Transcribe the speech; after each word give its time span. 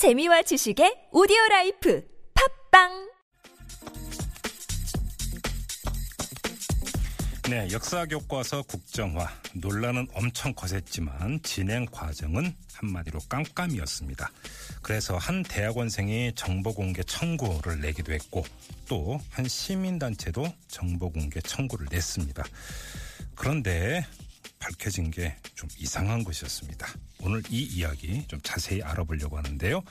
재미와 0.00 0.40
지식의 0.40 1.08
오디오 1.12 1.36
라이프 1.50 2.02
팟빵 2.70 3.10
네, 7.50 7.68
역사 7.70 8.06
교과서 8.06 8.62
국정화 8.62 9.28
논란은 9.56 10.08
엄청 10.14 10.54
거셌지만 10.54 11.42
진행 11.42 11.84
과정은 11.84 12.56
한마디로 12.72 13.18
깜깜이었습니다. 13.28 14.30
그래서 14.80 15.18
한 15.18 15.42
대학원생이 15.42 16.32
정보 16.34 16.72
공개 16.72 17.02
청구를 17.02 17.82
내기도 17.82 18.14
했고 18.14 18.42
또 18.88 19.20
한 19.28 19.46
시민단체도 19.46 20.46
정보 20.66 21.10
공개 21.10 21.42
청구를 21.42 21.88
냈습니다. 21.90 22.42
그런데 23.34 24.06
밝혀진 24.70 25.10
게 25.10 25.34
좀 25.54 25.68
이상한 25.78 26.24
것이었습니다. 26.24 26.86
오늘 27.22 27.42
이 27.50 27.62
이야기 27.62 28.26
좀 28.28 28.40
자세히 28.42 28.82
알아보려고 28.82 29.36
하는데요. 29.36 29.82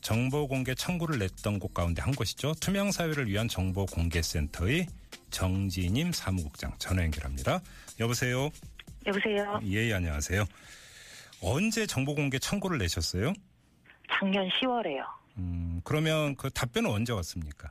정보 0.00 0.46
공개 0.48 0.74
청구를 0.74 1.18
냈던 1.18 1.58
곳 1.58 1.74
가운데 1.74 2.00
한 2.00 2.14
곳이죠. 2.14 2.54
투명 2.60 2.90
사회를 2.92 3.26
위한 3.28 3.46
정보 3.48 3.84
공개 3.84 4.22
센터의 4.22 4.86
정진임 5.30 6.12
사무국장 6.12 6.72
전화 6.78 7.02
연결합니다. 7.02 7.60
여보세요. 8.00 8.48
여보세요. 9.06 9.60
예, 9.64 9.92
안녕하세요. 9.92 10.46
언제 11.42 11.86
정보 11.86 12.14
공개 12.14 12.38
청구를 12.38 12.78
내셨어요? 12.78 13.32
작년 14.10 14.48
10월에요. 14.48 15.04
음, 15.36 15.80
그러면 15.84 16.34
그 16.36 16.48
답변은 16.50 16.90
언제 16.90 17.12
왔습니까? 17.12 17.70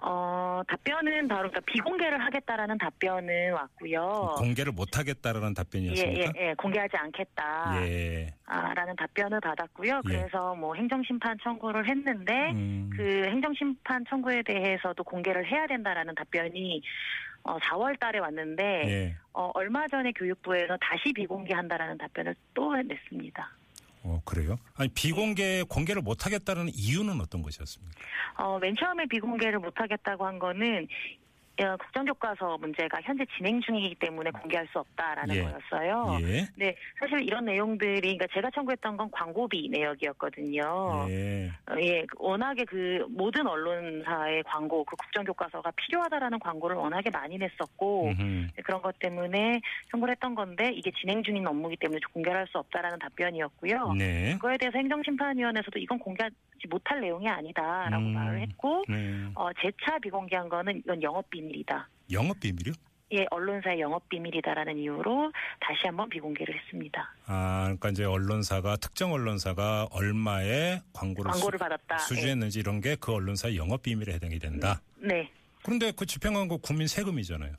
어, 0.00 0.37
답변은 0.64 1.28
바로 1.28 1.48
그러니까 1.50 1.60
비공개를 1.66 2.22
하겠다라는 2.24 2.78
답변은 2.78 3.52
왔고요. 3.52 4.34
공개를 4.38 4.72
못 4.72 4.98
하겠다라는 4.98 5.50
예, 5.50 5.54
답변이었습니까? 5.54 6.32
예, 6.36 6.48
예. 6.48 6.54
공개하지 6.54 6.96
않겠다. 6.96 7.86
예. 7.86 8.34
아, 8.46 8.74
라는 8.74 8.96
답변을 8.96 9.40
받았고요. 9.40 9.96
예. 9.96 10.08
그래서 10.08 10.54
뭐 10.54 10.74
행정심판 10.74 11.38
청구를 11.42 11.88
했는데 11.88 12.50
음, 12.52 12.90
그 12.94 13.24
행정심판 13.26 14.04
청구에 14.08 14.42
대해서도 14.42 15.04
공개를 15.04 15.46
해야 15.46 15.66
된다라는 15.66 16.14
답변이 16.14 16.82
어, 17.42 17.58
4월 17.58 17.98
달에 17.98 18.18
왔는데 18.18 18.64
예. 18.86 19.16
어, 19.32 19.50
얼마 19.54 19.86
전에 19.88 20.12
교육부에서 20.12 20.76
다시 20.80 21.12
비공개한다라는 21.12 21.98
답변을 21.98 22.34
또 22.54 22.74
냈습니다. 22.74 23.57
어, 24.08 24.22
그래요? 24.24 24.56
아니, 24.74 24.88
비공개, 24.88 25.62
공개를 25.68 26.00
못 26.00 26.24
하겠다는 26.24 26.70
이유는 26.72 27.20
어떤 27.20 27.42
것이었습니까? 27.42 27.94
어, 28.38 28.58
맨 28.58 28.74
처음에 28.74 29.04
비공개를 29.06 29.58
못하겠다고 29.58 30.24
한 30.24 30.38
거는 30.38 30.84
어, 30.84 31.27
국정교과서 31.66 32.58
문제가 32.58 33.00
현재 33.02 33.24
진행 33.36 33.60
중이기 33.60 33.96
때문에 33.96 34.30
공개할 34.30 34.66
수 34.68 34.78
없다라는 34.78 35.34
예. 35.34 35.42
거였어요. 35.42 36.18
예. 36.22 36.48
네, 36.56 36.76
사실 36.98 37.20
이런 37.22 37.44
내용들이 37.44 38.00
그러니까 38.00 38.26
제가 38.32 38.50
청구했던 38.50 38.96
건 38.96 39.10
광고비 39.10 39.68
내역이었거든요. 39.70 41.06
예. 41.08 41.50
어, 41.70 41.74
예, 41.80 42.04
워낙에 42.16 42.64
그 42.64 43.04
모든 43.08 43.46
언론사의 43.46 44.44
광고, 44.44 44.84
그 44.84 44.96
국정교과서가 44.96 45.72
필요하다라는 45.72 46.38
광고를 46.38 46.76
워낙에 46.76 47.10
많이 47.10 47.38
냈었고 47.38 48.08
음흠. 48.08 48.22
네, 48.22 48.62
그런 48.62 48.80
것 48.80 48.98
때문에 48.98 49.60
청구를 49.90 50.12
했던 50.12 50.34
건데 50.34 50.70
이게 50.72 50.90
진행 51.00 51.22
중인 51.22 51.46
업무이기 51.46 51.76
때문에 51.78 51.98
공개할 52.12 52.46
수 52.48 52.58
없다라는 52.58 52.98
답변이었고요. 52.98 53.92
네. 53.94 54.32
그거에 54.34 54.56
대해서 54.56 54.78
행정심판위원회에서도 54.78 55.78
이건 55.78 55.98
공개하지 55.98 56.34
못할 56.66 57.00
내용이 57.00 57.28
아니다라고 57.28 58.04
음. 58.04 58.14
말을 58.14 58.40
했고 58.40 58.84
네. 58.88 59.30
어, 59.34 59.50
재차 59.62 59.98
비공개한 60.00 60.48
거는 60.48 60.78
이건 60.78 61.02
영업 61.02 61.30
비밀이다. 61.30 61.88
영업 62.10 62.40
비밀이요? 62.40 62.72
예, 63.12 63.24
언론사의 63.30 63.80
영업 63.80 64.06
비밀이다라는 64.10 64.76
이유로 64.76 65.32
다시 65.60 65.80
한번 65.86 66.10
비공개를 66.10 66.54
했습니다. 66.54 67.10
아, 67.26 67.62
그러니까 67.64 67.88
이제 67.88 68.04
언론사가 68.04 68.76
특정 68.76 69.12
언론사가 69.12 69.88
얼마의 69.92 70.82
광고를, 70.92 71.30
광고를 71.30 71.58
받았다. 71.58 71.98
수, 71.98 72.14
주했는지 72.16 72.58
이런 72.58 72.80
게 72.82 72.96
그 73.00 73.14
언론사의 73.14 73.56
영업 73.56 73.82
비밀에 73.82 74.12
해당이 74.14 74.38
된다. 74.38 74.82
예. 75.04 75.06
네. 75.06 75.30
그런데 75.62 75.90
그 75.92 76.04
집행광고 76.04 76.58
국민 76.58 76.86
세금이잖아요. 76.86 77.54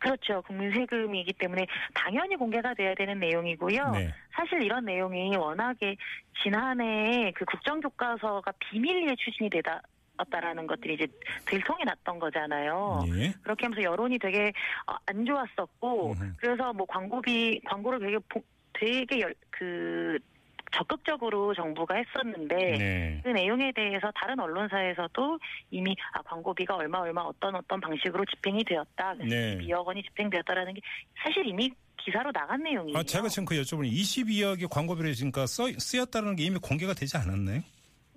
그렇죠. 0.00 0.42
국민 0.46 0.72
세금이기 0.72 1.34
때문에 1.34 1.66
당연히 1.94 2.34
공개가 2.36 2.74
돼야 2.74 2.94
되는 2.94 3.18
내용이고요. 3.20 3.90
네. 3.92 4.12
사실 4.32 4.62
이런 4.62 4.84
내용이 4.84 5.36
워낙에 5.36 5.96
지난해 6.42 7.32
그 7.36 7.44
국정교과서가 7.44 8.52
비밀리에 8.58 9.14
추진이 9.16 9.48
되다. 9.50 9.80
었다라는 10.18 10.66
것들이 10.66 10.94
이제 10.94 11.06
들통이 11.46 11.82
났던 11.84 12.18
거잖아요. 12.18 13.04
예. 13.16 13.32
그렇게 13.42 13.64
하면서 13.64 13.82
여론이 13.82 14.18
되게 14.18 14.52
어, 14.86 14.94
안 15.06 15.24
좋았었고 15.24 16.10
음흠. 16.12 16.32
그래서 16.36 16.74
뭐 16.74 16.84
광고비 16.84 17.62
광고를 17.64 18.00
되게 18.00 18.18
보- 18.28 18.44
되게 18.74 19.20
열, 19.20 19.34
그 19.48 20.18
적극적으로 20.74 21.54
정부가 21.54 21.96
했었는데 21.96 22.56
네. 22.56 23.20
그 23.24 23.30
내용에 23.30 23.72
대해서 23.72 24.10
다른 24.14 24.38
언론사에서도 24.38 25.38
이미 25.70 25.94
아, 26.12 26.22
광고비가 26.22 26.76
얼마 26.76 26.98
얼마 26.98 27.22
어떤 27.22 27.54
어떤 27.54 27.80
방식으로 27.80 28.24
집행이 28.24 28.64
되었다. 28.64 29.14
네. 29.14 29.58
2억 29.58 29.84
원이 29.84 30.02
집행되었다라는 30.02 30.74
게 30.74 30.80
사실 31.22 31.46
이미 31.46 31.70
기사로 31.96 32.32
나간 32.32 32.62
내용이에요. 32.62 32.98
아, 32.98 33.02
제가 33.02 33.28
지금 33.28 33.44
그 33.44 33.54
여쭤보니 33.56 33.92
22억의 33.92 34.68
광고비를 34.70 35.12
지금까 35.14 35.46
써, 35.46 35.64
쓰였다는 35.76 36.36
게 36.36 36.44
이미 36.44 36.58
공개가 36.58 36.94
되지 36.94 37.16
않았나요? 37.16 37.62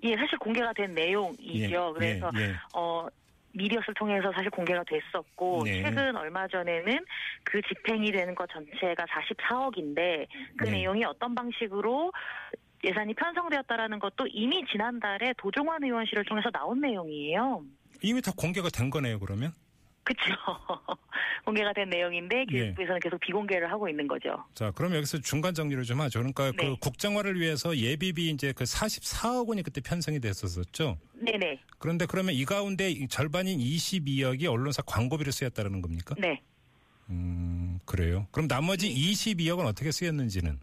예, 0.04 0.16
사실 0.16 0.38
공개가 0.38 0.72
된 0.74 0.94
내용이죠. 0.94 1.94
그래서 1.94 2.30
예, 2.36 2.42
예. 2.42 2.56
어 2.76 3.08
미디어스를 3.54 3.94
통해서 3.96 4.32
사실 4.34 4.50
공개가 4.50 4.84
됐었고 4.84 5.64
네. 5.66 5.84
최근 5.84 6.16
얼마 6.16 6.48
전에는 6.48 7.06
그 7.44 7.62
집행이 7.62 8.12
되는 8.12 8.36
것 8.36 8.50
전체가 8.50 9.06
44억인데 9.06 10.28
그 10.58 10.66
네. 10.66 10.72
내용이 10.72 11.04
어떤 11.06 11.36
방식으로 11.36 12.12
예산이 12.84 13.14
편성되었다라는 13.14 14.00
것도 14.00 14.28
이미 14.28 14.66
지난달에 14.72 15.34
도종환 15.38 15.84
의원실을 15.84 16.26
통해서 16.26 16.50
나온 16.52 16.82
내용이에요. 16.82 17.64
이미 18.02 18.22
다 18.22 18.32
공개가 18.36 18.70
된 18.70 18.90
거네요, 18.90 19.20
그러면? 19.20 19.54
그렇죠. 20.04 20.36
공개가 21.46 21.74
된 21.74 21.90
내용인데 21.90 22.46
예. 22.52 22.60
교육부에서는 22.60 23.00
계속 23.00 23.20
비공개를 23.20 23.72
하고 23.72 23.88
있는 23.88 24.08
거죠. 24.08 24.44
자, 24.54 24.72
그럼 24.72 24.96
여기서 24.96 25.20
중간 25.20 25.54
정리를 25.54 25.84
좀 25.84 26.02
하죠. 26.02 26.20
그러니까 26.20 26.52
그 26.52 26.64
네. 26.64 26.78
국정화를 26.80 27.40
위해서 27.40 27.76
예비비 27.76 28.30
이제 28.30 28.54
그 28.54 28.64
44억 28.64 29.48
원이 29.48 29.64
그때 29.64 29.82
편성이 29.82 30.20
됐었었죠. 30.20 30.98
네네. 31.14 31.60
그런데 31.80 32.06
그러면 32.06 32.34
이 32.34 32.46
가운데 32.46 32.90
이 32.90 33.08
절반인 33.08 33.60
22억이 33.60 34.46
언론사 34.46 34.82
광고비를 34.84 35.32
쓰였다는 35.32 35.82
겁니까? 35.82 36.16
네. 36.18 36.42
음, 37.10 37.80
그래요. 37.86 38.28
그럼 38.32 38.48
나머지 38.48 38.90
22억은 38.90 39.66
어떻게 39.66 39.92
쓰였는지는? 39.92 40.60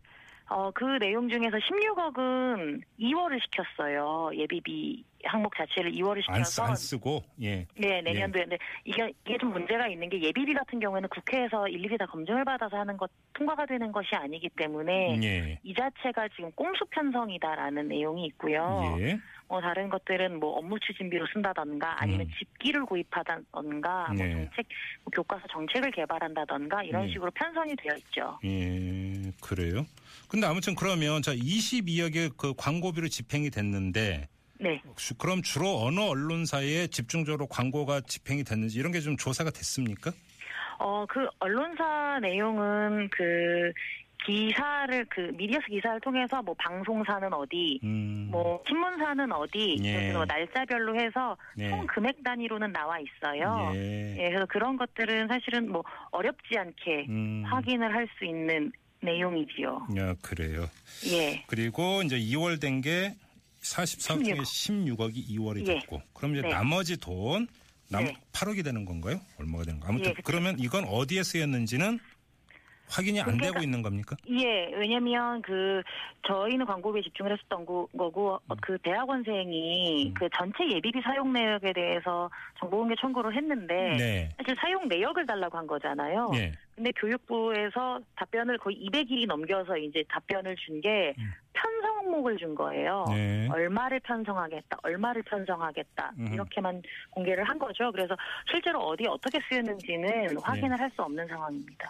어, 0.49 0.71
그 0.73 0.85
내용 0.99 1.29
중에서 1.29 1.57
16억은 1.59 2.83
2월을 2.99 3.41
시켰어요. 3.45 4.31
예비비 4.35 5.05
항목 5.25 5.55
자체를 5.57 5.93
2월을 5.93 6.23
안, 6.29 6.45
쓰, 6.45 6.51
시켜서 6.53 6.63
안 6.65 6.77
쓰고, 6.77 7.23
예. 7.43 7.67
네, 7.77 8.01
내년도에. 8.03 8.43
근데 8.43 8.59
이게, 8.85 9.13
이게 9.27 9.39
좀 9.39 9.53
문제가 9.53 9.87
있는 9.89 10.09
게 10.09 10.21
예비비 10.21 10.55
같은 10.55 10.81
경우에는 10.81 11.09
국회에서 11.09 11.69
일일이 11.69 11.97
다 11.99 12.07
검증을 12.07 12.45
받아서 12.45 12.79
하는 12.79 12.97
것, 12.97 13.11
통과가 13.35 13.67
되는 13.67 13.93
것이 13.93 14.09
아니기 14.15 14.49
때문에 14.51 15.21
예. 15.23 15.59
이 15.63 15.75
자체가 15.75 16.29
지금 16.37 16.51
꼼수 16.53 16.85
편성이다라는 16.91 17.89
내용이 17.89 18.27
있고요. 18.27 18.97
예. 19.01 19.19
뭐 19.51 19.61
다른 19.61 19.89
것들은 19.89 20.39
뭐 20.39 20.59
업무 20.59 20.79
추진비로 20.79 21.27
쓴다던가 21.33 22.01
아니면 22.01 22.23
음. 22.23 22.31
집기를 22.39 22.87
구입하다던가 22.87 24.13
뭐 24.15 24.25
네. 24.25 24.33
정책, 24.33 24.67
뭐 25.03 25.11
교과서 25.13 25.45
정책을 25.49 25.91
개발한다던가 25.91 26.85
이런 26.85 27.07
네. 27.07 27.13
식으로 27.13 27.33
편성이 27.33 27.75
되어 27.75 27.97
있죠. 27.97 28.39
예, 28.45 29.33
그래요. 29.43 29.85
근데 30.29 30.47
아무튼 30.47 30.77
그러면 30.77 31.21
자 31.21 31.35
22억의 31.35 32.37
그 32.37 32.55
광고비로 32.57 33.09
집행이 33.09 33.51
됐는데 33.51 34.29
네. 34.61 34.81
주- 34.97 35.15
그럼 35.17 35.43
주로 35.43 35.81
어느 35.83 36.01
언론사에 36.01 36.87
집중적으로 36.89 37.47
광고가 37.47 38.03
집행이 38.03 38.45
됐는지 38.45 38.79
이런 38.79 38.93
게 38.93 39.01
좀 39.01 39.17
조사가 39.17 39.51
됐습니까? 39.51 40.13
어, 40.79 41.05
그 41.09 41.27
언론사 41.39 42.19
내용은 42.23 43.09
그 43.11 43.73
기사를 44.27 45.07
그 45.09 45.33
미디어스 45.35 45.67
기사를 45.69 45.99
통해서 46.01 46.43
뭐 46.43 46.55
방송사는 46.59 47.33
어디 47.33 47.81
음. 47.83 48.29
뭐 48.31 48.63
신문사는 48.69 49.33
어디 49.33 49.79
예. 49.83 50.13
뭐 50.13 50.27
날짜별로 50.27 50.95
해서 51.01 51.37
네. 51.57 51.71
총 51.71 51.87
금액 51.87 52.23
단위로는 52.23 52.71
나와 52.73 52.99
있어요. 53.01 53.73
예. 53.75 54.17
예, 54.19 54.29
그래서 54.29 54.45
그런 54.47 54.77
것들은 54.77 55.27
사실은 55.29 55.73
뭐 55.73 55.83
어렵지 56.11 56.57
않게 56.59 57.07
음. 57.09 57.45
확인을 57.47 57.95
할 57.95 58.07
수 58.19 58.25
있는 58.27 58.71
내용이지요. 59.03 59.87
야, 59.97 60.15
그래요. 60.21 60.67
예. 61.11 61.43
그리고 61.47 62.03
이제 62.03 62.19
2월 62.19 62.61
된게 62.61 63.15
44억 63.63 64.25
중에 64.25 64.45
16. 64.45 64.99
16억이 64.99 65.29
2월이 65.29 65.67
예. 65.69 65.75
됐고 65.75 66.03
그럼 66.15 66.35
이제 66.35 66.43
네. 66.43 66.49
나머지 66.49 66.99
돈 66.99 67.47
남, 67.91 68.05
네. 68.05 68.17
8억이 68.33 68.65
되는 68.65 68.85
건가요? 68.85 69.21
얼마가 69.39 69.65
되는 69.65 69.81
거? 69.81 69.89
아무튼 69.89 70.11
예, 70.11 70.15
그쵸. 70.15 70.23
그러면 70.25 70.57
이건 70.59 70.85
어디에 70.85 71.23
쓰였는지는 71.23 71.99
확인이 72.91 73.21
안 73.21 73.39
되고 73.39 73.61
있는 73.61 73.83
겁니까? 73.83 74.17
예, 74.29 74.67
왜냐면 74.75 75.41
그 75.43 75.81
저희는 76.27 76.67
광고비에 76.67 77.03
집중을 77.03 77.33
했었던 77.33 77.65
거, 77.65 77.87
고 77.87 78.41
음. 78.51 78.57
그 78.61 78.77
대학원생이 78.83 80.13
그 80.15 80.29
전체 80.37 80.69
예비비 80.69 81.01
사용 81.03 81.33
내역에 81.33 81.73
대해서 81.73 82.29
정보공개 82.59 82.95
청구를 83.01 83.35
했는데 83.37 83.75
네. 83.97 84.29
사실 84.39 84.57
사용 84.61 84.89
내역을 84.89 85.25
달라고 85.27 85.57
한 85.57 85.67
거잖아요. 85.67 86.33
예. 86.35 86.53
근데 86.75 86.91
교육부에서 86.93 88.01
답변을 88.17 88.59
거의 88.59 88.77
200일이 88.89 89.27
넘겨서 89.27 89.77
이제 89.77 90.03
답변을 90.09 90.57
준게 90.57 91.15
음. 91.19 91.33
항목을 92.11 92.37
준 92.37 92.55
거예요. 92.55 93.05
네. 93.09 93.49
얼마를 93.51 94.01
편성하겠다, 94.01 94.79
얼마를 94.83 95.23
편성하겠다 95.23 96.13
음. 96.19 96.33
이렇게만 96.35 96.83
공개를 97.11 97.45
한 97.45 97.59
거죠. 97.59 97.91
그래서 97.93 98.17
실제로 98.51 98.81
어디에 98.81 99.07
어떻게 99.09 99.39
쓰였는지는 99.49 100.37
확인을 100.43 100.79
할 100.79 100.91
수 100.91 101.03
없는 101.03 101.29
상황입니다. 101.29 101.89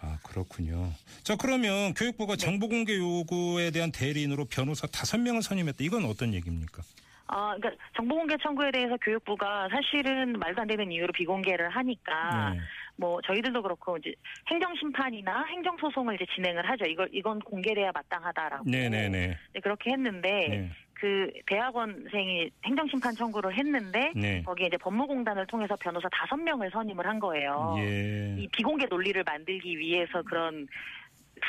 아, 0.00 0.16
그렇군요. 0.22 0.92
자, 1.24 1.34
그러면 1.34 1.92
교육부가 1.94 2.36
네. 2.36 2.38
정보 2.38 2.68
공개 2.68 2.96
요구에 2.96 3.72
대한 3.72 3.90
대리인으로 3.90 4.44
변호사 4.44 4.86
다섯 4.86 5.18
명을 5.18 5.42
선임했다. 5.42 5.78
이건 5.80 6.04
어떤 6.04 6.32
얘기입니까? 6.34 6.82
아, 7.26 7.56
그러니까 7.56 7.82
정보공개 7.96 8.36
청구에 8.40 8.70
대해서 8.70 8.96
교육부가 8.98 9.68
사실은 9.70 10.38
말도 10.38 10.62
안 10.62 10.68
되는 10.68 10.90
이유로 10.92 11.12
비공개를 11.12 11.68
하니까 11.70 12.50
네. 12.54 12.60
뭐 12.98 13.20
저희들도 13.22 13.62
그렇고 13.62 13.96
이제 13.96 14.12
행정 14.50 14.74
심판이나 14.74 15.44
행정 15.44 15.76
소송을 15.78 16.16
이제 16.16 16.26
진행을 16.34 16.68
하죠. 16.68 16.84
이걸 16.84 17.08
이건 17.12 17.38
공개돼야 17.38 17.92
마땅하다라고. 17.94 18.64
네, 18.66 18.88
네, 18.88 19.08
네. 19.08 19.36
네, 19.54 19.60
그렇게 19.60 19.92
했는데 19.92 20.28
네. 20.28 20.70
그 20.94 21.30
대학원생이 21.46 22.50
행정심판 22.64 23.14
청구를 23.14 23.56
했는데 23.56 24.12
네. 24.16 24.42
거기에 24.42 24.66
이제 24.66 24.76
법무공단을 24.78 25.46
통해서 25.46 25.76
변호사 25.76 26.08
다섯 26.10 26.36
명을 26.36 26.70
선임을 26.72 27.06
한 27.06 27.20
거예요. 27.20 27.76
예. 27.78 28.34
이 28.36 28.48
비공개 28.48 28.86
논리를 28.86 29.22
만들기 29.22 29.78
위해서 29.78 30.20
그런 30.22 30.66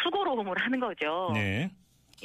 수고로움을 0.04 0.56
하는 0.56 0.80
거죠. 0.80 1.31
네. 1.34 1.72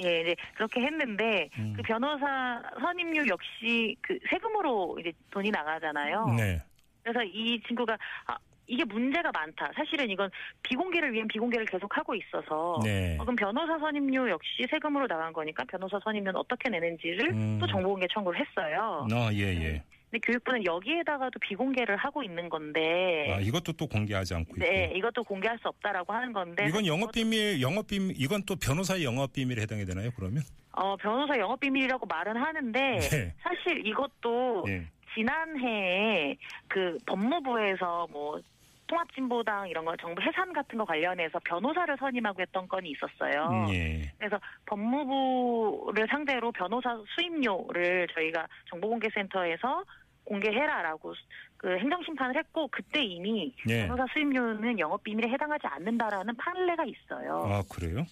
예, 0.00 0.20
이제 0.20 0.36
그렇게 0.54 0.82
했는데 0.82 1.48
음. 1.58 1.72
그 1.74 1.82
변호사 1.82 2.60
선임료 2.78 3.26
역시 3.28 3.96
그 4.02 4.18
세금으로 4.28 4.98
이제 5.00 5.10
돈이 5.30 5.50
나가잖아요. 5.50 6.26
네. 6.36 6.60
그래서 7.02 7.22
이 7.22 7.58
친구가 7.66 7.96
아, 8.26 8.36
이게 8.66 8.84
문제가 8.84 9.30
많다. 9.32 9.70
사실은 9.74 10.10
이건 10.10 10.30
비공개를 10.62 11.12
위한 11.12 11.28
비공개를 11.28 11.66
계속 11.66 11.96
하고 11.96 12.14
있어서 12.14 12.80
네. 12.82 13.16
어, 13.18 13.24
그럼 13.24 13.36
변호사 13.36 13.78
선임료 13.78 14.30
역시 14.30 14.66
세금으로 14.70 15.06
나간 15.06 15.32
거니까 15.32 15.64
변호사 15.64 15.98
선임료는 16.02 16.38
어떻게 16.38 16.68
내는지를 16.70 17.30
음. 17.30 17.58
또 17.60 17.66
정보공개 17.66 18.06
청구를 18.12 18.40
했어요. 18.40 19.06
어, 19.12 19.30
예, 19.32 19.42
예. 19.42 19.82
근데 20.10 20.18
교육부는 20.24 20.64
여기에다가도 20.64 21.40
비공개를 21.40 21.96
하고 21.96 22.22
있는 22.22 22.48
건데 22.48 23.34
아, 23.34 23.40
이것도 23.40 23.72
또 23.72 23.86
공개하지 23.86 24.34
않고 24.34 24.56
있고. 24.56 24.64
네, 24.64 24.92
이것도 24.94 25.24
공개할 25.24 25.58
수 25.58 25.68
없다라고 25.68 26.12
하는 26.12 26.32
건데 26.32 26.66
이건 26.68 26.86
영업 26.86 27.12
비밀, 27.12 27.60
영업 27.60 27.88
비밀, 27.88 28.14
이건 28.16 28.44
또 28.44 28.54
변호사의 28.56 29.04
영업 29.04 29.32
비밀에 29.32 29.62
해당이 29.62 29.84
되나요, 29.84 30.10
그러면? 30.16 30.42
어, 30.72 30.96
변호사 30.96 31.38
영업 31.38 31.60
비밀이라고 31.60 32.06
말은 32.06 32.36
하는데 32.36 32.80
네. 32.98 33.34
사실 33.42 33.86
이것도 33.86 34.64
예. 34.68 34.86
지난해에 35.14 36.36
그 36.68 36.98
법무부에서 37.06 38.08
뭐 38.10 38.40
통합진보당 38.86 39.68
이런 39.68 39.84
거 39.84 39.96
정부 39.96 40.20
해산 40.22 40.52
같은 40.52 40.78
거 40.78 40.84
관련해서 40.84 41.38
변호사를 41.44 41.96
선임하고 41.98 42.42
했던 42.42 42.68
건이 42.68 42.90
있었어요. 42.90 43.48
음, 43.50 43.72
예. 43.72 44.12
그래서 44.18 44.38
법무부를 44.66 46.06
상대로 46.08 46.52
변호사 46.52 47.00
수임료를 47.16 48.08
저희가 48.14 48.46
정보공개센터에서 48.70 49.84
공개해라라고 50.24 51.14
그 51.56 51.78
행정심판을 51.78 52.36
했고 52.36 52.68
그때 52.68 53.02
이미 53.02 53.54
예. 53.68 53.86
변호사 53.86 54.06
수임료는 54.12 54.78
영업비밀에 54.78 55.28
해당하지 55.30 55.66
않는다라는 55.66 56.36
판례가 56.36 56.84
있어요. 56.84 57.42
아, 57.46 57.62
그래요? 57.70 58.04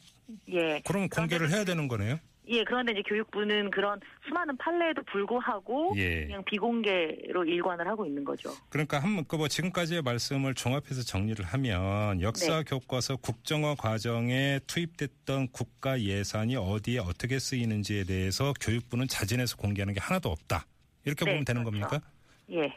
예. 0.49 0.81
그럼 0.87 1.09
공개를 1.09 1.51
해야 1.51 1.65
되는 1.65 1.89
거네요? 1.89 2.19
예, 2.49 2.65
그런데 2.65 2.93
이제 2.93 3.03
교육부는 3.03 3.71
그런 3.71 4.01
수많은 4.27 4.57
판례에도 4.57 5.03
불구하고 5.05 5.95
예. 5.97 6.27
그냥 6.27 6.43
비공개로 6.45 7.45
일관을 7.45 7.87
하고 7.87 8.05
있는 8.05 8.25
거죠. 8.25 8.53
그러니까 8.69 8.99
한번 8.99 9.25
그뭐 9.27 9.47
지금까지의 9.47 10.03
말씀을 10.03 10.55
종합해서 10.55 11.03
정리를 11.03 11.45
하면 11.45 12.21
역사 12.21 12.59
네. 12.59 12.65
교과서 12.65 13.17
국정화 13.17 13.77
과정에 13.77 14.59
투입됐던 14.67 15.49
국가 15.53 16.01
예산이 16.01 16.57
어디에 16.57 16.99
어떻게 16.99 17.39
쓰이는지에 17.39 18.05
대해서 18.05 18.53
교육부는 18.61 19.07
자진해서 19.07 19.57
공개하는 19.57 19.95
게 19.95 20.01
하나도 20.01 20.29
없다. 20.31 20.67
이렇게 21.05 21.25
네, 21.25 21.31
보면 21.33 21.45
되는 21.45 21.65
그렇죠. 21.65 21.87
겁니까? 21.89 22.07
예. 22.51 22.75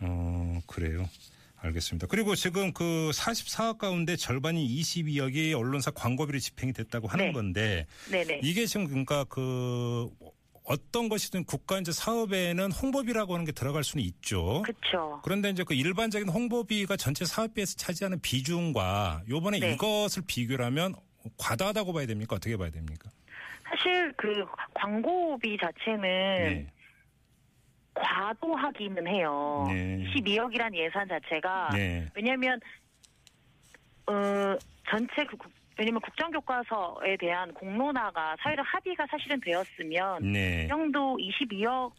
어, 0.00 0.60
그래요. 0.66 1.08
알겠습니다. 1.66 2.06
그리고 2.08 2.34
지금 2.34 2.72
그 2.72 3.10
44억 3.12 3.78
가운데 3.78 4.16
절반이 4.16 4.66
22억이 4.66 5.58
언론사 5.58 5.90
광고비로 5.90 6.38
집행이 6.38 6.72
됐다고 6.72 7.08
하는 7.08 7.26
네. 7.26 7.32
건데 7.32 7.86
네네. 8.10 8.40
이게 8.42 8.66
지금 8.66 8.86
그러니까 8.86 9.24
그 9.24 10.08
어떤 10.64 11.08
것이든 11.08 11.44
국가 11.44 11.78
이제 11.78 11.92
사업에는 11.92 12.72
홍보비라고 12.72 13.34
하는 13.34 13.44
게 13.44 13.52
들어갈 13.52 13.84
수는 13.84 14.04
있죠. 14.04 14.62
그렇죠. 14.62 15.20
그런데 15.22 15.50
이제 15.50 15.62
그 15.62 15.74
일반적인 15.74 16.28
홍보비가 16.28 16.96
전체 16.96 17.24
사업비에서 17.24 17.76
차지하는 17.76 18.20
비중과 18.20 19.22
요번에 19.28 19.60
네. 19.60 19.72
이것을 19.74 20.24
비교를 20.26 20.64
하면 20.66 20.94
과다하다고 21.38 21.92
봐야 21.92 22.06
됩니까? 22.06 22.36
어떻게 22.36 22.56
봐야 22.56 22.70
됩니까? 22.70 23.10
사실 23.68 24.12
그 24.16 24.44
광고비 24.74 25.56
자체는 25.60 26.00
네. 26.02 26.66
과도하기는 27.96 29.06
해요. 29.08 29.64
네. 29.68 30.04
12억이란 30.14 30.74
예산 30.74 31.08
자체가 31.08 31.70
네. 31.72 32.08
왜냐하면 32.14 32.60
어 34.08 34.56
전체 34.88 35.24
그 35.24 35.36
국- 35.36 35.52
왜냐면 35.78 36.00
국정교과서에 36.00 37.16
대한 37.18 37.52
공론화가 37.52 38.36
사회적 38.40 38.64
합의가 38.66 39.06
사실은 39.10 39.40
되었으면 39.40 40.32
네. 40.32 40.66
정도 40.68 41.16
22억 41.18 41.92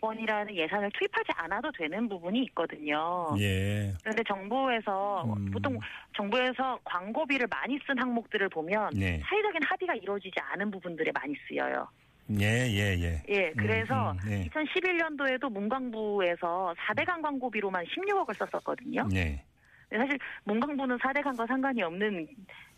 원이라는 0.00 0.54
예산을 0.54 0.90
투입하지 0.92 1.32
않아도 1.34 1.72
되는 1.72 2.08
부분이 2.08 2.40
있거든요. 2.44 3.34
예. 3.40 3.92
그런데 4.00 4.22
정부에서 4.28 5.24
음. 5.36 5.50
보통 5.50 5.76
정부에서 6.16 6.78
광고비를 6.84 7.48
많이 7.50 7.78
쓴 7.84 7.98
항목들을 7.98 8.48
보면 8.48 8.90
네. 8.94 9.18
사회적인 9.24 9.60
합의가 9.64 9.96
이루어지지 9.96 10.36
않은 10.40 10.70
부분들에 10.70 11.10
많이 11.12 11.34
쓰여요. 11.48 11.88
예, 12.30 12.66
예, 12.68 12.96
예. 13.00 13.22
예, 13.28 13.52
그래서 13.56 14.12
음, 14.12 14.18
네. 14.28 14.48
2011년도에도 14.48 15.50
문광부에서 15.50 16.74
4대강 16.76 17.22
광고비로만 17.22 17.84
16억을 17.86 18.34
썼었거든요. 18.34 19.08
네. 19.10 19.42
근데 19.88 20.04
사실 20.04 20.18
문광부는 20.44 20.98
4대강과 20.98 21.46
상관이 21.46 21.82
없는 21.82 22.28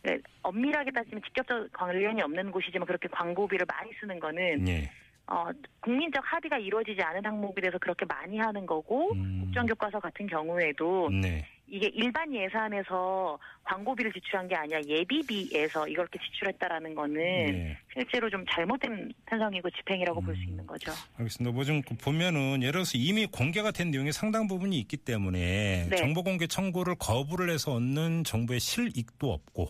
네, 0.02 0.18
엄밀하게 0.42 0.92
따지면 0.92 1.22
직접적 1.24 1.72
관련이 1.72 2.22
없는 2.22 2.52
곳이지만 2.52 2.86
그렇게 2.86 3.08
광고비를 3.08 3.66
많이 3.66 3.90
쓰는 4.00 4.20
거는 4.20 4.68
예. 4.68 4.90
어, 5.26 5.48
국민적 5.80 6.22
합의가 6.24 6.58
이루어지지 6.58 7.00
않은 7.02 7.24
항목에 7.24 7.60
대해서 7.60 7.78
그렇게 7.78 8.04
많이 8.04 8.38
하는 8.38 8.66
거고 8.66 9.12
음. 9.12 9.42
국정교과서 9.44 10.00
같은 10.00 10.26
경우에도 10.26 11.08
네. 11.10 11.46
이게 11.70 11.86
일반 11.94 12.34
예산에서 12.34 13.38
광고비를 13.64 14.12
지출한 14.12 14.48
게 14.48 14.56
아니라 14.56 14.80
예비비에서 14.86 15.86
이걸 15.86 16.08
이렇게 16.10 16.18
지출했다라는 16.18 16.94
거는 16.96 17.14
네. 17.14 17.78
실제로 17.92 18.28
좀 18.28 18.44
잘못된 18.50 19.12
편성이고 19.26 19.70
집행이라고 19.70 20.20
볼수 20.20 20.42
음. 20.42 20.48
있는 20.48 20.66
거죠. 20.66 20.92
알겠습니다. 21.16 21.54
뭐 21.54 21.64
좀 21.64 21.80
보면은 21.82 22.62
예를 22.62 22.72
들어서 22.72 22.92
이미 22.98 23.26
공개가 23.26 23.70
된 23.70 23.90
내용의 23.92 24.12
상당 24.12 24.48
부분이 24.48 24.76
있기 24.80 24.96
때문에 24.96 25.86
네. 25.88 25.96
정보 25.96 26.24
공개 26.24 26.46
청구를 26.48 26.96
거부를 26.98 27.50
해서 27.50 27.74
얻는 27.74 28.24
정부의 28.24 28.58
실익도 28.58 29.32
없고 29.32 29.68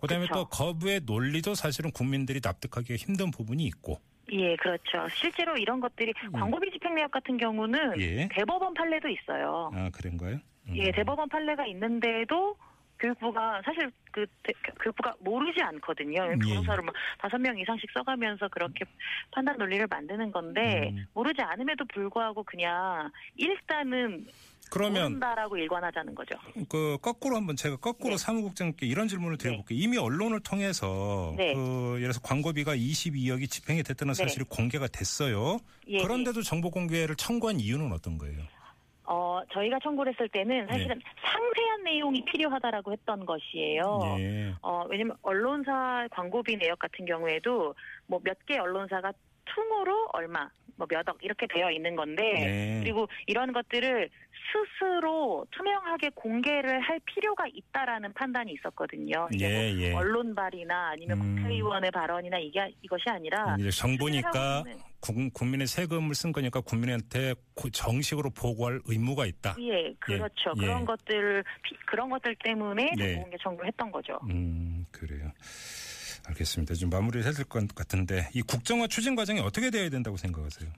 그다음에 0.00 0.26
그쵸. 0.26 0.34
또 0.34 0.44
거부의 0.46 1.00
논리도 1.04 1.54
사실은 1.54 1.90
국민들이 1.92 2.40
납득하기가 2.42 2.96
힘든 2.96 3.30
부분이 3.30 3.64
있고 3.66 4.00
예, 4.32 4.56
그렇죠. 4.56 5.06
실제로 5.10 5.56
이런 5.58 5.80
것들이 5.80 6.12
광고비 6.32 6.70
집행 6.70 6.94
내역 6.94 7.10
같은 7.10 7.36
경우는 7.36 7.92
음. 7.92 8.00
예. 8.00 8.28
대법원 8.32 8.72
판례도 8.72 9.08
있어요. 9.08 9.70
아 9.74 9.90
그런가요? 9.92 10.38
음. 10.68 10.76
예, 10.76 10.90
대법원 10.92 11.28
판례가 11.28 11.66
있는데도 11.66 12.56
교육부가 12.98 13.60
사실 13.64 13.90
그 14.12 14.24
대- 14.44 14.52
교육부가 14.80 15.12
모르지 15.20 15.60
않거든요. 15.60 16.22
예. 16.30 16.36
변호사를 16.36 16.84
막 16.84 16.94
다섯 17.18 17.36
명 17.38 17.58
이상씩 17.58 17.90
써가면서 17.92 18.46
그렇게 18.48 18.84
판단 19.32 19.56
논리를 19.58 19.84
만드는 19.88 20.30
건데 20.30 20.90
음. 20.92 21.06
모르지 21.12 21.42
않음에도 21.42 21.84
불구하고 21.92 22.44
그냥 22.44 23.10
일단은 23.36 24.24
그러면 24.70 25.02
모른다라고 25.02 25.56
일관하자는 25.58 26.14
거죠. 26.14 26.36
그 26.68 26.96
거꾸로 27.02 27.36
한번 27.36 27.56
제가 27.56 27.76
거꾸로 27.76 28.10
네. 28.12 28.16
사무국장님께 28.18 28.86
이런 28.86 29.08
질문을 29.08 29.36
드려볼게요. 29.36 29.76
이미 29.78 29.98
언론을 29.98 30.40
통해서 30.40 31.34
네. 31.36 31.52
그 31.54 31.90
예를 31.96 32.02
들어서 32.02 32.20
광고비가 32.20 32.74
22억이 32.76 33.50
집행이 33.50 33.82
됐다는 33.82 34.14
네. 34.14 34.22
사실이 34.22 34.44
공개가 34.48 34.86
됐어요. 34.86 35.58
예, 35.88 35.94
예. 35.98 36.02
그런데도 36.02 36.42
정보 36.42 36.70
공개를 36.70 37.16
청구한 37.16 37.58
이유는 37.60 37.92
어떤 37.92 38.16
거예요? 38.16 38.40
어, 39.04 39.40
저희가 39.52 39.78
청구를 39.82 40.12
했을 40.12 40.28
때는 40.28 40.66
사실은 40.68 41.00
상세한 41.20 41.82
내용이 41.84 42.24
필요하다라고 42.24 42.92
했던 42.92 43.26
것이에요. 43.26 44.00
예. 44.18 44.54
어, 44.62 44.84
왜냐면 44.88 45.16
언론사 45.22 46.06
광고비 46.10 46.56
내역 46.56 46.78
같은 46.78 47.04
경우에도 47.04 47.74
뭐 48.06 48.20
몇 48.24 48.38
개 48.46 48.58
언론사가 48.58 49.12
총으로 49.46 50.08
얼마, 50.12 50.48
뭐 50.76 50.86
몇 50.88 51.08
억 51.08 51.18
이렇게 51.22 51.46
되어 51.46 51.70
있는 51.70 51.96
건데 51.96 52.22
네. 52.22 52.80
그리고 52.82 53.08
이런 53.26 53.52
것들을 53.52 54.08
스스로 54.52 55.46
투명하게 55.50 56.10
공개를 56.14 56.80
할 56.80 56.98
필요가 57.06 57.44
있다라는 57.52 58.12
판단이 58.12 58.52
있었거든요. 58.52 59.28
이게 59.32 59.46
예, 59.46 59.72
뭐 59.72 59.82
예. 59.82 59.92
언론 59.94 60.34
발이나 60.34 60.90
아니면 60.90 61.20
음. 61.20 61.36
국회의원의 61.36 61.90
발언이나 61.90 62.38
이게 62.38 62.74
이것이 62.82 63.04
아니라 63.08 63.56
이제 63.58 63.70
정부니까 63.70 64.64
국- 65.00 65.32
국민의 65.32 65.66
세금을 65.66 66.14
쓴 66.14 66.32
거니까 66.32 66.60
국민한테 66.60 67.34
고- 67.54 67.70
정식으로 67.70 68.30
보고할 68.30 68.80
의무가 68.86 69.26
있다. 69.26 69.56
예, 69.60 69.92
그렇죠. 70.00 70.52
예. 70.56 70.60
그런 70.60 70.84
것들 70.84 71.44
피- 71.62 71.76
그런 71.86 72.10
것들 72.10 72.36
때문에 72.44 72.92
네. 72.96 73.06
정보공개 73.14 73.36
청구를 73.42 73.68
했던 73.68 73.90
거죠. 73.92 74.18
음, 74.28 74.84
그래요. 74.90 75.30
알겠습니다. 76.28 76.74
좀 76.74 76.90
마무리를 76.90 77.24
해야 77.24 77.32
될 77.32 77.44
것 77.44 77.66
같은데 77.74 78.28
이 78.34 78.42
국정화 78.42 78.86
추진 78.86 79.14
과정이 79.14 79.40
어떻게 79.40 79.70
돼야 79.70 79.88
된다고 79.88 80.16
생각하세요? 80.16 80.70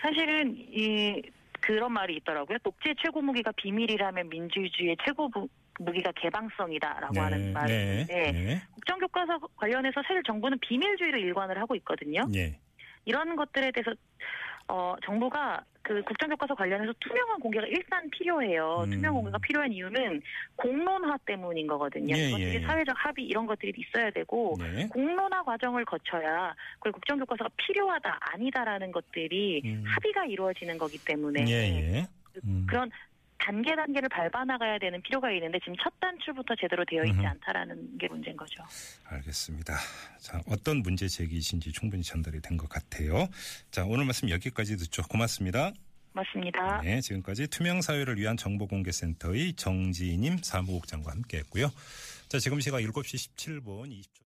사실은 0.00 0.54
이 0.56 1.22
그런 1.60 1.92
말이 1.92 2.16
있더라고요. 2.16 2.58
독재 2.64 2.94
최고 3.02 3.22
무기가 3.22 3.52
비밀이라면 3.52 4.28
민주주의의 4.28 4.96
최고 5.04 5.28
무, 5.32 5.46
무기가 5.78 6.10
개방성이다라고 6.12 7.20
하는 7.20 7.52
말인데 7.52 8.32
네. 8.32 8.62
국정교과서 8.74 9.38
관련해서 9.56 10.02
사실 10.02 10.22
정부는 10.26 10.58
비밀주의로 10.60 11.18
일관을 11.18 11.58
하고 11.60 11.76
있거든요. 11.76 12.22
예. 12.34 12.58
이런 13.04 13.36
것들에 13.36 13.70
대해서 13.70 13.92
어, 14.68 14.94
정부가 15.04 15.62
그 15.82 16.00
국정교과서 16.02 16.54
관련해서 16.54 16.92
투명한 17.00 17.40
공개가 17.40 17.66
일단 17.66 18.08
필요해요. 18.10 18.84
음. 18.86 18.90
투명 18.90 19.14
공개가 19.14 19.38
필요한 19.38 19.72
이유는 19.72 20.22
공론화 20.56 21.18
때문인 21.26 21.66
거거든요. 21.66 22.16
예, 22.16 22.28
이것들이 22.28 22.54
예. 22.54 22.60
사회적 22.60 22.94
합의 22.96 23.24
이런 23.24 23.46
것들이 23.46 23.72
있어야 23.76 24.10
되고 24.10 24.56
네. 24.58 24.86
공론화 24.88 25.42
과정을 25.42 25.84
거쳐야 25.84 26.54
그 26.80 26.90
국정교과서가 26.92 27.50
필요하다 27.56 28.18
아니다라는 28.20 28.92
것들이 28.92 29.62
음. 29.64 29.84
합의가 29.86 30.26
이루어지는 30.26 30.78
거기 30.78 30.98
때문에 30.98 31.44
예, 31.48 31.52
예. 31.52 32.06
음. 32.44 32.66
그런 32.68 32.90
단계 33.44 33.74
단계를 33.74 34.08
밟아 34.08 34.44
나가야 34.44 34.78
되는 34.78 35.02
필요가 35.02 35.30
있는데 35.32 35.58
지금 35.60 35.74
첫 35.82 35.92
단추부터 36.00 36.54
제대로 36.60 36.84
되어 36.84 37.02
있지. 37.04 37.18
않다라는 37.26 37.98
게 37.98 38.06
문제인 38.08 38.36
거죠. 38.36 38.62
알겠습니다. 39.08 39.74
자, 40.20 40.40
어떤 40.46 40.78
문제 40.82 41.08
제기이신지 41.08 41.72
충분히 41.72 42.02
전달이 42.02 42.40
된 42.40 42.56
것 42.56 42.68
같아요. 42.68 43.28
자, 43.70 43.84
오늘 43.84 44.04
말씀 44.04 44.28
여기까지 44.30 44.76
듣죠. 44.76 45.02
고맙습니다. 45.08 45.72
맞습니다. 46.12 46.82
네, 46.82 47.00
지금까지 47.00 47.46
투명사회를 47.48 48.18
위한 48.18 48.36
정보공개센터의 48.36 49.54
정지희님 49.54 50.38
사무국장과 50.42 51.10
함께했고요. 51.10 51.70
자, 52.28 52.38
지금 52.38 52.60
시각 52.60 52.80
7시 52.80 53.34
17분 53.34 53.90
20초. 53.90 54.12